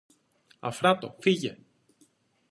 [0.59, 1.57] Αφράτο, φύγε!